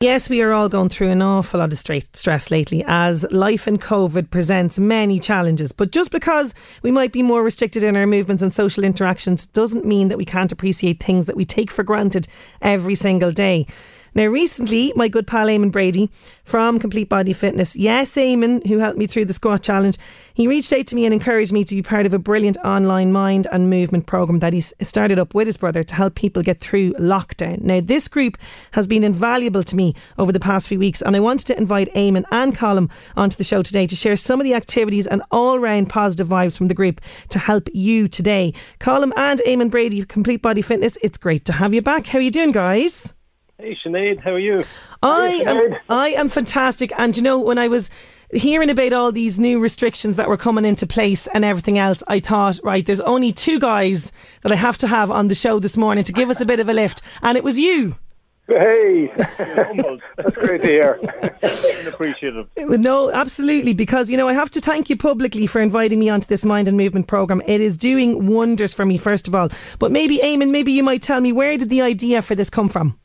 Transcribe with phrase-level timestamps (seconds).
[0.00, 3.80] Yes, we are all going through an awful lot of stress lately as life and
[3.80, 5.72] COVID presents many challenges.
[5.72, 9.84] But just because we might be more restricted in our movements and social interactions doesn't
[9.84, 12.28] mean that we can't appreciate things that we take for granted
[12.62, 13.66] every single day.
[14.18, 16.10] Now, recently, my good pal Eamon Brady
[16.42, 19.96] from Complete Body Fitness, yes, Eamon, who helped me through the squat challenge,
[20.34, 23.12] he reached out to me and encouraged me to be part of a brilliant online
[23.12, 26.58] mind and movement program that he started up with his brother to help people get
[26.58, 27.60] through lockdown.
[27.60, 28.36] Now, this group
[28.72, 31.94] has been invaluable to me over the past few weeks, and I wanted to invite
[31.94, 35.60] Eamon and Colm onto the show today to share some of the activities and all
[35.60, 38.52] round positive vibes from the group to help you today.
[38.80, 42.08] Colm and Eamon Brady, Complete Body Fitness, it's great to have you back.
[42.08, 43.14] How are you doing, guys?
[43.60, 44.60] Hey Sinead, how are you?
[45.02, 47.90] I am I am fantastic and you know when I was
[48.30, 52.20] hearing about all these new restrictions that were coming into place and everything else, I
[52.20, 55.76] thought, right, there's only two guys that I have to have on the show this
[55.76, 57.96] morning to give us a bit of a lift, and it was you.
[58.46, 61.00] Hey, that's great to hear.
[61.88, 62.46] appreciative.
[62.56, 66.28] No, absolutely, because you know I have to thank you publicly for inviting me onto
[66.28, 67.42] this mind and movement program.
[67.44, 69.48] It is doing wonders for me, first of all.
[69.80, 72.68] But maybe, Eamon, maybe you might tell me where did the idea for this come
[72.68, 72.96] from?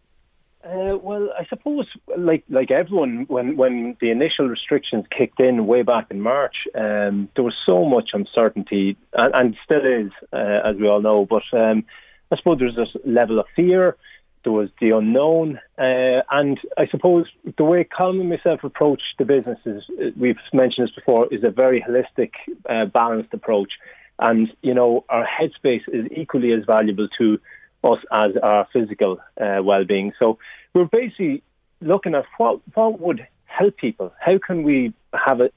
[0.66, 5.81] Uh, well, I suppose, like like everyone, when when the initial restrictions kicked in way
[5.81, 10.78] back in March, um, there was so much uncertainty, and, and still is, uh, as
[10.78, 11.25] we all know.
[11.25, 11.84] But um,
[12.31, 13.97] I suppose there's this level of fear.
[14.45, 17.25] There was the unknown, uh, and I suppose
[17.58, 19.84] the way Colm and myself approach the business is,
[20.17, 22.31] we've mentioned this before, is a very holistic,
[22.69, 23.72] uh, balanced approach.
[24.19, 27.40] And you know, our headspace is equally as valuable to
[27.84, 30.14] us as our physical uh, well-being.
[30.20, 30.38] So
[30.74, 31.44] we're basically
[31.82, 34.14] looking at what what would help people.
[34.20, 35.50] How can we have a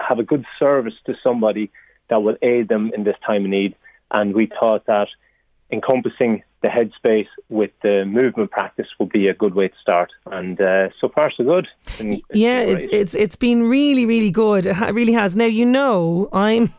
[0.00, 1.70] have a good service to somebody
[2.08, 3.74] that will aid them in this time of need?
[4.10, 5.08] And we thought that
[5.72, 10.10] encompassing the headspace with the movement practice would be a good way to start.
[10.26, 11.68] And uh, so far, so good.
[11.98, 14.66] It's yeah, it's, it's it's been really, really good.
[14.66, 15.36] It really has.
[15.36, 16.74] Now you know I'm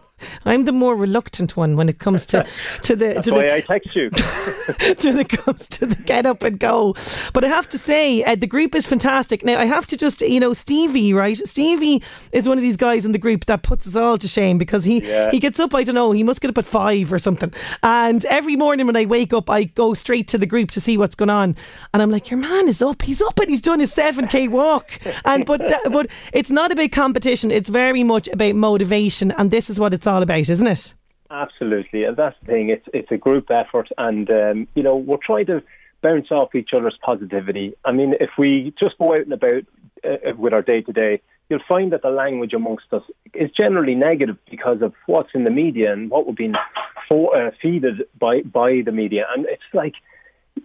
[0.45, 2.45] I'm the more reluctant one when it comes to
[2.83, 3.13] to the.
[3.15, 4.09] That's to why the, I text you.
[5.03, 6.95] when it comes to the get up and go,
[7.33, 9.43] but I have to say uh, the group is fantastic.
[9.43, 11.37] Now I have to just you know Stevie right.
[11.37, 12.01] Stevie
[12.31, 14.83] is one of these guys in the group that puts us all to shame because
[14.83, 15.31] he yeah.
[15.31, 15.73] he gets up.
[15.73, 16.11] I don't know.
[16.11, 17.53] He must get up at five or something.
[17.83, 20.97] And every morning when I wake up, I go straight to the group to see
[20.97, 21.55] what's going on.
[21.93, 23.01] And I'm like, your man is up.
[23.01, 24.99] He's up and he's done his seven k walk.
[25.25, 25.61] And but
[25.91, 27.51] but it's not about competition.
[27.51, 29.31] It's very much about motivation.
[29.31, 30.93] And this is what it's all about, isn't it?
[31.29, 32.69] Absolutely, and that's the thing.
[32.69, 35.63] It's it's a group effort, and um, you know we're trying to
[36.01, 37.73] bounce off each other's positivity.
[37.85, 39.63] I mean, if we just go out and about
[40.03, 43.95] uh, with our day to day, you'll find that the language amongst us is generally
[43.95, 46.55] negative because of what's in the media and what we're being
[47.07, 49.93] for, uh, feeded by by the media, and it's like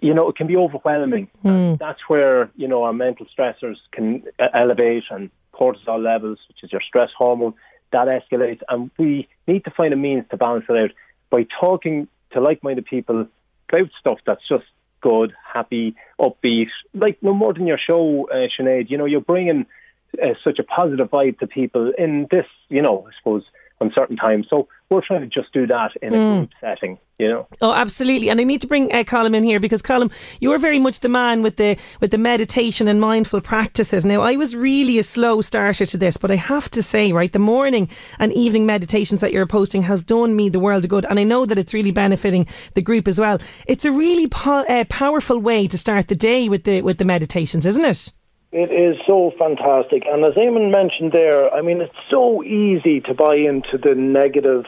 [0.01, 1.29] you know, it can be overwhelming.
[1.45, 1.79] Mm.
[1.79, 6.73] That's where, you know, our mental stressors can uh, elevate and cortisol levels, which is
[6.73, 7.55] your stress hormone,
[7.93, 10.91] that escalates, and we need to find a means to balance it out
[11.31, 13.27] by talking to like-minded people
[13.69, 14.65] about stuff that's just
[15.01, 16.69] good, happy, upbeat.
[16.95, 18.91] Like no more than your show, uh, Sinead.
[18.91, 19.67] You know, you're bringing
[20.23, 23.45] uh, such a positive vibe to people in this, you know, I suppose
[23.81, 24.47] uncertain times.
[24.49, 26.39] So we're trying to just do that in a mm.
[26.39, 27.47] group setting, you know.
[27.61, 28.31] Oh, absolutely.
[28.31, 31.09] And I need to bring uh, Colm in here because Colm, you're very much the
[31.09, 34.05] man with the with the meditation and mindful practices.
[34.05, 37.33] Now, I was really a slow starter to this, but I have to say, right,
[37.33, 37.89] the morning
[38.19, 41.25] and evening meditations that you're posting have done me the world of good, and I
[41.25, 43.39] know that it's really benefiting the group as well.
[43.67, 47.05] It's a really po- uh, powerful way to start the day with the with the
[47.05, 48.13] meditations, isn't it?
[48.53, 50.05] It is so fantastic.
[50.07, 54.65] And as Eamon mentioned there, I mean, it's so easy to buy into the negative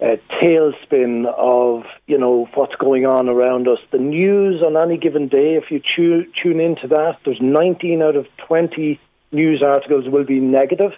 [0.00, 3.78] uh, tailspin of, you know, what's going on around us.
[3.92, 8.16] The news on any given day, if you tu- tune into that, there's 19 out
[8.16, 8.98] of 20
[9.32, 10.92] news articles will be negative.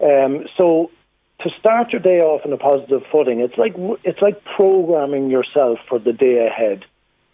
[0.00, 0.90] Um, so
[1.40, 3.74] to start your day off on a positive footing, it's like
[4.04, 6.84] it's like programming yourself for the day ahead.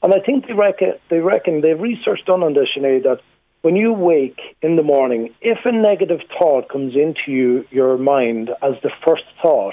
[0.02, 3.20] And I think they reckon they reckon they've research done on this, Sinead, that
[3.64, 8.50] when you wake in the morning, if a negative thought comes into you, your mind
[8.60, 9.72] as the first thought,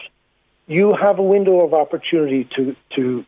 [0.65, 3.25] you have a window of opportunity to, to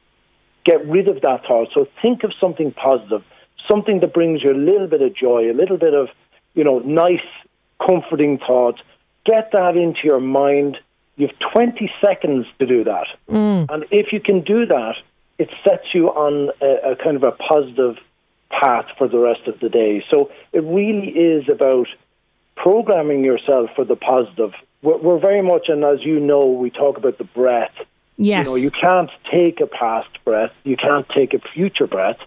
[0.64, 1.68] get rid of that thought.
[1.74, 3.26] So think of something positive,
[3.70, 6.08] something that brings you a little bit of joy, a little bit of,
[6.54, 7.28] you know, nice,
[7.86, 8.80] comforting thoughts.
[9.26, 10.78] Get that into your mind.
[11.18, 13.08] You have 20 seconds to do that.
[13.30, 13.66] Mm.
[13.70, 14.96] And if you can do that,
[15.38, 17.98] it sets you on a, a kind of a positive
[18.60, 20.04] path for the rest of the day.
[20.10, 21.88] So it really is about
[22.56, 24.54] programming yourself for the positive.
[24.82, 27.74] We're, we're very much, and as you know, we talk about the breath.
[28.18, 28.46] Yes.
[28.46, 30.52] You know, you can't take a past breath.
[30.64, 32.18] You can't take a future breath.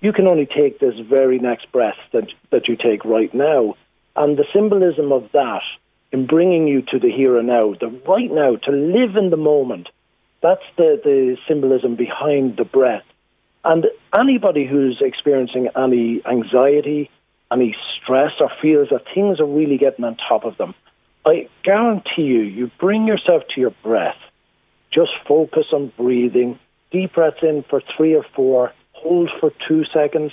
[0.00, 3.74] You can only take this very next breath that that you take right now.
[4.16, 5.62] And the symbolism of that
[6.12, 9.36] in bringing you to the here and now, the right now, to live in the
[9.36, 9.88] moment,
[10.42, 13.04] that's the, the symbolism behind the breath.
[13.68, 13.84] And
[14.18, 17.10] anybody who's experiencing any anxiety,
[17.52, 20.74] any stress, or feels that things are really getting on top of them,
[21.26, 24.16] I guarantee you, you bring yourself to your breath.
[24.90, 26.58] Just focus on breathing.
[26.90, 30.32] Deep breaths in for three or four, hold for two seconds,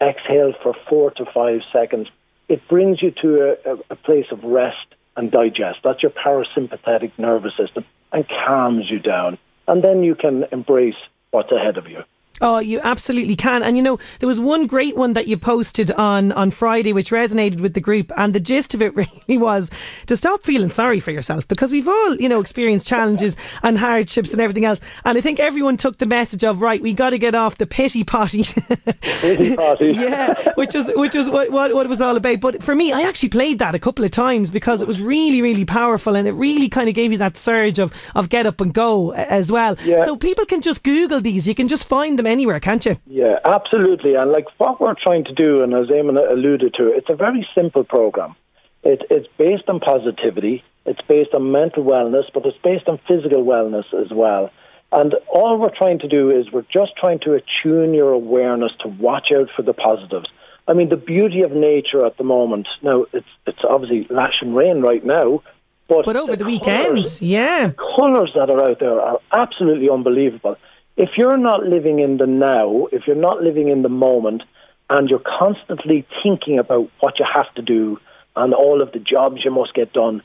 [0.00, 2.06] exhale for four to five seconds.
[2.48, 4.86] It brings you to a, a place of rest
[5.16, 5.80] and digest.
[5.82, 9.38] That's your parasympathetic nervous system and calms you down.
[9.66, 10.94] And then you can embrace
[11.32, 12.04] what's ahead of you.
[12.40, 13.62] Oh, you absolutely can.
[13.62, 17.10] And you know, there was one great one that you posted on on Friday which
[17.10, 18.94] resonated with the group and the gist of it
[19.26, 19.70] really was
[20.06, 24.32] to stop feeling sorry for yourself because we've all, you know, experienced challenges and hardships
[24.32, 24.80] and everything else.
[25.04, 27.66] And I think everyone took the message of right, we got to get off the
[27.66, 28.44] pity potty.
[29.02, 29.92] Pity potty.
[29.92, 32.40] yeah, which was which was what, what what it was all about.
[32.40, 35.40] But for me, I actually played that a couple of times because it was really
[35.40, 38.60] really powerful and it really kind of gave you that surge of of get up
[38.60, 39.76] and go as well.
[39.84, 40.04] Yeah.
[40.04, 41.48] So people can just Google these.
[41.48, 42.96] You can just find them anywhere, can't you?
[43.06, 44.14] Yeah, absolutely.
[44.14, 47.46] And like what we're trying to do, and as Eamon alluded to, it's a very
[47.56, 48.34] simple program.
[48.82, 53.44] It, it's based on positivity, it's based on mental wellness, but it's based on physical
[53.44, 54.50] wellness as well.
[54.92, 58.88] And all we're trying to do is we're just trying to attune your awareness to
[58.88, 60.26] watch out for the positives.
[60.68, 62.68] I mean, the beauty of nature at the moment.
[62.82, 65.42] Now, it's it's obviously lashing rain right now,
[65.88, 67.70] but But over the colours- weekend, yeah.
[67.96, 70.56] colours that are out there are absolutely unbelievable.
[70.96, 74.42] If you're not living in the now, if you're not living in the moment,
[74.88, 77.98] and you're constantly thinking about what you have to do
[78.34, 80.22] and all of the jobs you must get done,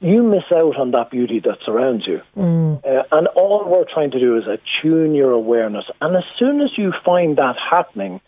[0.00, 2.20] you miss out on that beauty that surrounds you.
[2.84, 5.84] Uh, and all we're trying to do is attune your awareness.
[6.00, 8.20] And as soon as you find that happening,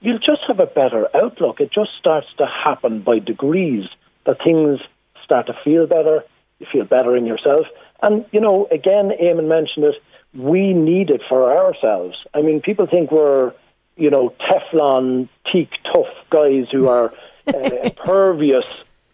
[0.00, 1.60] you'll just have a better outlook.
[1.60, 3.88] It just starts to happen by degrees
[4.26, 4.80] that things
[5.24, 6.24] start to feel better,
[6.58, 7.66] you feel better in yourself.
[8.02, 9.94] And, you know, again, Eamon mentioned it,
[10.34, 12.16] we need it for ourselves.
[12.34, 13.52] I mean, people think we're,
[13.96, 17.12] you know, Teflon, teak, tough guys who are
[17.46, 18.66] uh, impervious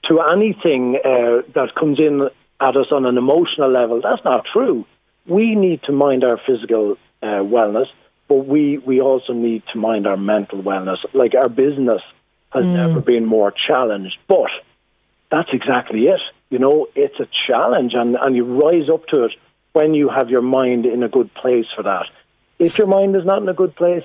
[0.09, 2.29] to anything uh, that comes in
[2.61, 4.01] at us on an emotional level.
[4.03, 4.87] That's not true.
[5.27, 7.87] We need to mind our physical uh, wellness,
[8.29, 10.99] but we, we also need to mind our mental wellness.
[11.13, 12.03] Like our business
[12.51, 14.51] has never been more challenged, but
[15.31, 16.21] that's exactly it.
[16.49, 19.33] You know, it's a challenge, and, and you rise up to it
[19.77, 22.07] when you have your mind in a good place for that.
[22.59, 24.05] If your mind is not in a good place,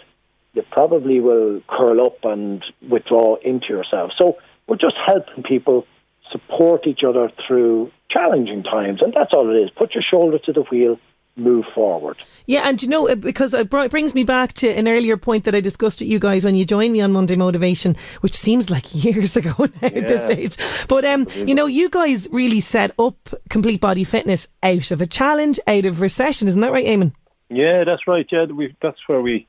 [0.54, 4.12] you probably will curl up and withdraw into yourself.
[4.20, 4.36] So
[4.68, 5.88] we're just helping people
[6.30, 9.70] support each other through challenging times, and that's all it is.
[9.70, 11.00] Put your shoulder to the wheel,
[11.36, 12.18] move forward.
[12.46, 15.62] Yeah, and you know, because it brings me back to an earlier point that I
[15.62, 19.36] discussed with you guys when you joined me on Monday Motivation, which seems like years
[19.36, 20.58] ago now at this stage.
[20.88, 25.06] But um, you know, you guys really set up Complete Body Fitness out of a
[25.06, 27.14] challenge, out of recession, isn't that right, Eamon?
[27.50, 28.26] Yeah, that's right.
[28.32, 29.48] Yeah, we that's where we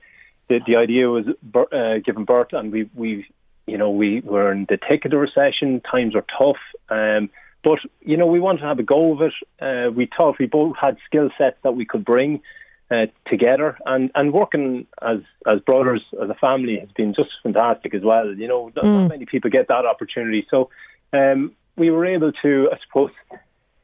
[0.49, 3.27] the the idea was uh, given birth, and we we
[3.67, 5.81] you know we were in the thick of the recession.
[5.81, 6.57] Times were tough,
[6.89, 7.31] um,
[7.63, 9.33] but you know we wanted to have a go of it.
[9.61, 12.43] Uh, we thought we both had skill sets that we could bring
[12.91, 17.95] uh, together, and and working as as brothers as a family has been just fantastic
[17.95, 18.35] as well.
[18.35, 20.71] You know, not, not many people get that opportunity, so
[21.13, 23.11] um, we were able to, I suppose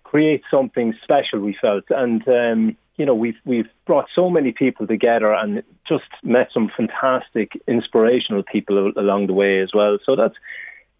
[0.04, 1.40] create something special.
[1.40, 6.04] We felt, and um, you know, we've we've brought so many people together and just
[6.22, 9.98] met some fantastic, inspirational people along the way as well.
[10.04, 10.34] So that's.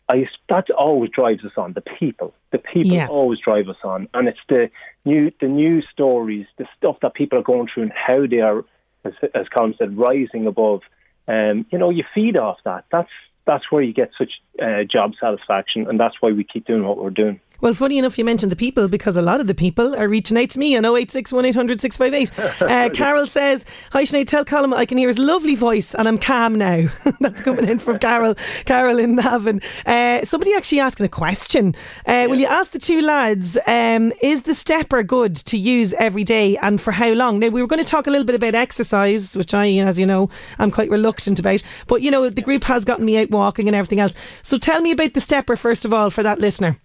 [0.09, 1.75] I, that always drives us on.
[1.75, 3.09] The people, the people Yeah.
[3.09, 4.71] always drive us on, and it's the
[5.05, 8.65] new, the news stories, the stuff that people are going through, and how they are,
[9.05, 10.81] as, as Colm said, rising above.
[11.27, 12.85] Um, you know, you feed off that.
[12.91, 13.11] That's
[13.45, 16.99] that's where you get such uh, job satisfaction, and that's why we keep doing what
[16.99, 17.41] we're doing.
[17.61, 20.39] Well, funny enough, you mentioned the people because a lot of the people are reaching
[20.39, 22.29] out to me on 086 1800 658.
[22.69, 26.19] Uh, Carol says, Hi Sinead, tell Colm I can hear his lovely voice and I'm
[26.19, 26.89] calm now.
[27.21, 28.35] That's coming in from Carol
[28.67, 29.61] Carol in Navan.
[29.87, 31.75] Uh, somebody actually asking a question.
[32.07, 32.27] Uh.
[32.29, 36.57] Will you ask the two lads, um, is the stepper good to use every day
[36.59, 37.39] and for how long?
[37.39, 40.07] Now, we were going to talk a little bit about exercise, which I, as you
[40.07, 41.63] know, I'm quite reluctant about.
[41.87, 44.13] But, you know, the group has gotten me out walking and everything else.
[44.43, 46.79] So tell me about the stepper, first of all, for that listener.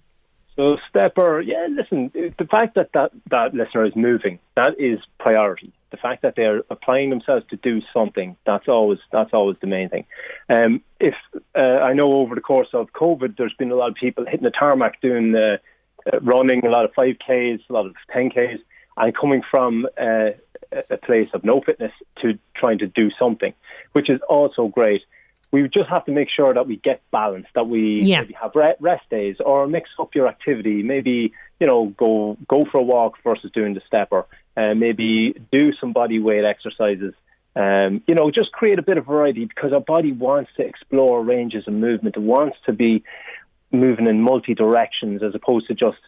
[0.56, 5.74] So stepper, yeah, listen, the fact that, that that listener is moving, that is priority.
[5.90, 9.90] The fact that they're applying themselves to do something, that's always that's always the main
[9.90, 10.06] thing.
[10.50, 11.16] Um, if
[11.56, 14.44] uh, I know over the course of COVID, there's been a lot of people hitting
[14.44, 15.58] the tarmac doing uh,
[16.12, 18.60] uh, running, a lot of 5Ks, a lot of 10Ks,
[18.98, 20.32] and coming from uh,
[20.90, 21.92] a place of no fitness
[22.22, 23.54] to trying to do something,
[23.94, 25.02] which is also great
[25.54, 28.22] we just have to make sure that we get balance, that we yeah.
[28.22, 30.82] maybe have rest days or mix up your activity.
[30.82, 34.26] Maybe you know go go for a walk versus doing the stepper.
[34.58, 37.14] Uh, maybe do some body weight exercises.
[37.56, 41.24] Um, you know, just create a bit of variety because our body wants to explore
[41.24, 42.18] ranges of movement.
[42.18, 43.04] It wants to be
[43.72, 46.00] moving in multi directions as opposed to just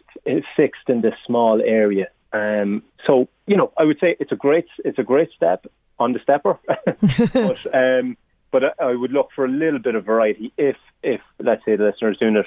[0.56, 2.08] fixed in this small area.
[2.32, 5.66] Um, so you know, I would say it's a great it's a great step
[6.00, 6.58] on the stepper,
[7.32, 8.16] but um,
[8.50, 11.84] but I, would look for a little bit of variety if, if let's say the
[11.84, 12.46] listener is doing it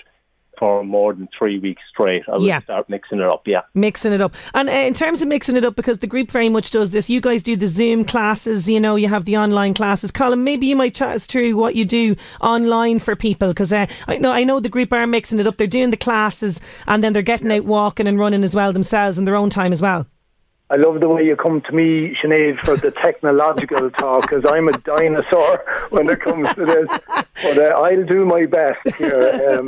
[0.60, 2.24] for more than three weeks straight.
[2.28, 2.62] I would yeah.
[2.62, 3.62] start mixing it up, yeah.
[3.74, 4.36] Mixing it up.
[4.54, 7.10] And uh, in terms of mixing it up, because the group very much does this,
[7.10, 10.12] you guys do the Zoom classes, you know, you have the online classes.
[10.12, 13.88] Colm, maybe you might chat us through what you do online for people, because uh,
[14.08, 15.58] I, know, I know the group are mixing it up.
[15.58, 19.18] They're doing the classes and then they're getting out walking and running as well themselves
[19.18, 20.08] in their own time as well.
[20.72, 24.68] I love the way you come to me, Sinead, for the technological talk, because I'm
[24.68, 26.88] a dinosaur when it comes to this.
[27.42, 29.50] But uh, I'll do my best here.
[29.50, 29.68] Um,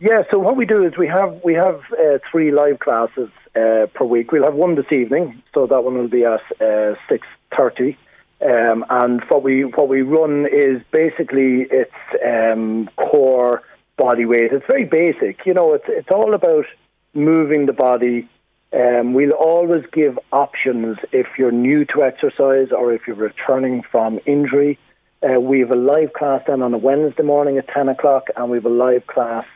[0.00, 3.86] yeah, so what we do is we have we have uh, three live classes uh,
[3.94, 4.32] per week.
[4.32, 7.96] We'll have one this evening, so that one will be at uh, six thirty.
[8.44, 11.92] Um, and what we what we run is basically it's
[12.24, 13.62] um, core
[13.96, 14.52] body weight.
[14.52, 15.46] It's very basic.
[15.46, 16.66] You know, it's it's all about
[17.14, 18.28] moving the body
[18.76, 24.20] um, we'll always give options if you're new to exercise or if you're returning from
[24.26, 24.78] injury.
[25.22, 28.50] Uh, we have a live class then on a Wednesday morning at 10 o'clock, and
[28.50, 29.46] we have a live class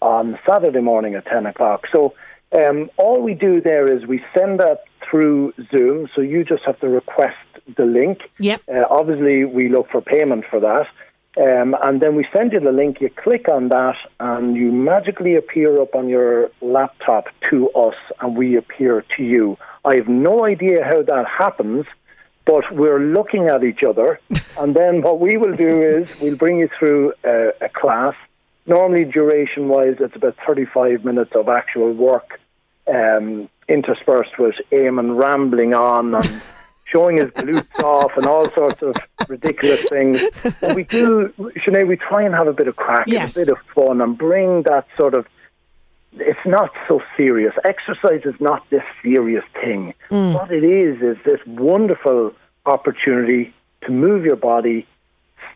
[0.00, 1.86] on Saturday morning at 10 o'clock.
[1.92, 2.14] So
[2.56, 6.78] um, all we do there is we send that through Zoom, so you just have
[6.80, 7.36] to request
[7.76, 8.20] the link.
[8.38, 8.62] Yep.
[8.68, 10.86] Uh, obviously, we look for payment for that.
[11.36, 15.36] Um, and then we send you the link, you click on that, and you magically
[15.36, 19.56] appear up on your laptop to us, and we appear to you.
[19.84, 21.86] I have no idea how that happens,
[22.44, 24.18] but we're looking at each other.
[24.58, 28.14] and then what we will do is we'll bring you through a, a class.
[28.66, 32.40] Normally, duration wise, it's about 35 minutes of actual work
[32.88, 36.42] um, interspersed with Eamon rambling on and
[36.90, 38.94] showing his glutes off and all sorts of
[39.28, 40.22] ridiculous things.
[40.60, 41.32] But we do,
[41.66, 43.36] Sinead, we try and have a bit of crack yes.
[43.36, 45.26] and a bit of fun and bring that sort of.
[46.14, 47.52] It's not so serious.
[47.64, 49.94] Exercise is not this serious thing.
[50.10, 50.34] Mm.
[50.34, 52.32] What it is is this wonderful
[52.64, 54.86] opportunity to move your body,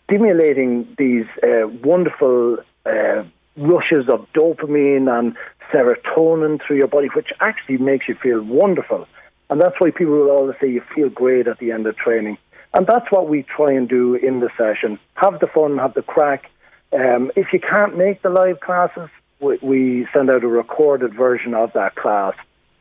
[0.05, 3.25] stimulating these uh, wonderful uh,
[3.57, 5.35] rushes of dopamine and
[5.73, 9.07] serotonin through your body, which actually makes you feel wonderful.
[9.53, 12.39] And that's why people will always say you feel great at the end of training.
[12.73, 14.99] And that's what we try and do in the session.
[15.13, 16.51] Have the fun, have the crack.
[16.91, 21.53] Um, if you can't make the live classes, we, we, send out a recorded version
[21.53, 22.33] of that class.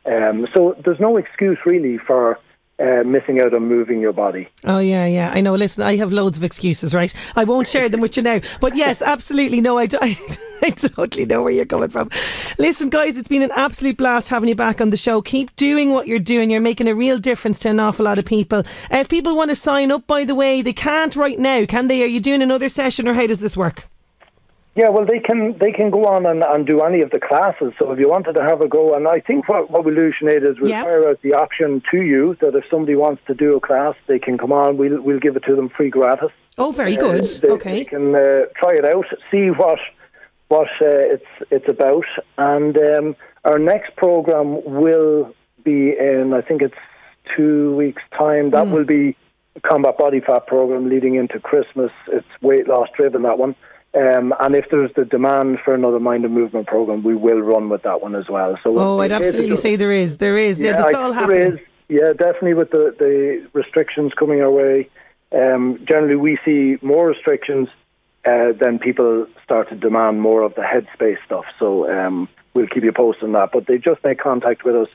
[0.06, 2.38] Um, so there's no excuse really for
[2.78, 4.48] uh, missing out on moving your body.
[4.64, 5.30] Oh yeah, yeah.
[5.30, 5.54] I know.
[5.54, 7.12] Listen, I have loads of excuses, right?
[7.36, 8.40] I won't share them with you now.
[8.62, 9.60] But yes, absolutely.
[9.60, 10.16] No, I, I,
[10.64, 12.08] I totally know where you're coming from.
[12.58, 15.20] Listen, guys, it's been an absolute blast having you back on the show.
[15.20, 16.50] Keep doing what you're doing.
[16.50, 18.60] You're making a real difference to an awful lot of people.
[18.60, 21.88] Uh, if people want to sign up, by the way, they can't right now, can
[21.88, 22.02] they?
[22.04, 23.88] Are you doing another session, or how does this work?
[24.74, 27.74] Yeah, well, they can they can go on and, and do any of the classes.
[27.78, 30.12] So if you wanted to have a go, and I think what, what we'll do,
[30.12, 30.82] Sinead, is we'll yeah.
[30.82, 34.18] fire out the option to you that if somebody wants to do a class, they
[34.18, 34.78] can come on.
[34.78, 36.30] We'll we'll give it to them free gratis.
[36.56, 37.24] Oh, very good.
[37.24, 39.78] Uh, they, okay, they can uh, try it out, see what
[40.52, 42.04] what uh, it's it's about,
[42.36, 43.16] and um,
[43.46, 46.82] our next program will be in I think it's
[47.34, 48.50] two weeks' time.
[48.50, 48.72] That mm.
[48.72, 49.16] will be
[49.56, 51.90] a combat body fat program leading into Christmas.
[52.08, 53.54] It's weight loss driven that one.
[53.94, 57.70] Um, and if there's the demand for another mind and movement program, we will run
[57.70, 58.58] with that one as well.
[58.62, 61.60] So oh, I'd absolutely say there is, there is, yeah, yeah that's all happening.
[61.88, 64.90] Yeah, definitely with the the restrictions coming our way.
[65.32, 67.68] Um, generally, we see more restrictions.
[68.24, 71.44] Uh, then people start to demand more of the headspace stuff.
[71.58, 73.50] So um, we'll keep you posted on that.
[73.52, 74.88] But they just make contact with us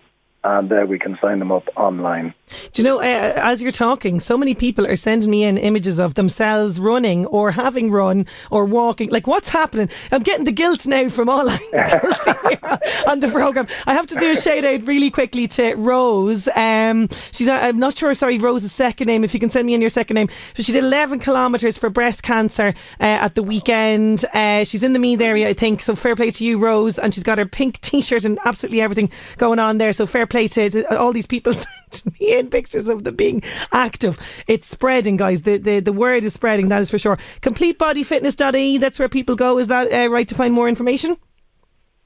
[0.44, 2.34] and uh, we can sign them up online.
[2.72, 6.00] Do you know, uh, as you're talking, so many people are sending me in images
[6.00, 9.10] of themselves running or having run or walking.
[9.10, 9.90] Like, what's happening?
[10.12, 11.50] I'm getting the guilt now from all
[13.08, 13.68] on the programme.
[13.86, 16.48] I have to do a shout out really quickly to Rose.
[16.56, 19.74] Um, she's, uh, I'm not sure, sorry, Rose's second name, if you can send me
[19.74, 20.30] in your second name.
[20.56, 24.24] But she did 11 kilometres for breast cancer uh, at the weekend.
[24.34, 25.82] Uh, she's in the Meath area, I think.
[25.82, 26.98] So fair play to you, Rose.
[27.00, 29.92] And she's got her pink t shirt and absolutely everything going on there.
[29.94, 33.42] So fair play to, to all these people sending me in pictures of them being
[33.72, 34.20] active.
[34.48, 35.44] It's spreading, guys.
[35.44, 37.18] The, the, the word is spreading, that is for sure.
[37.42, 39.58] CompleteBodyFitness.ie, that's where people go.
[39.58, 41.18] Is that uh, right to find more information?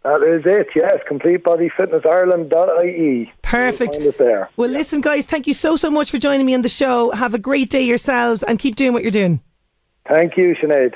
[0.03, 0.99] That is it, yes.
[1.09, 3.31] CompleteBodyFitnessIreland.ie.
[3.43, 3.95] Perfect.
[3.95, 4.49] Find us there.
[4.57, 7.11] Well, listen, guys, thank you so, so much for joining me on the show.
[7.11, 9.41] Have a great day yourselves and keep doing what you're doing.
[10.07, 10.95] Thank you, Sinead.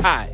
[0.00, 0.33] Hi,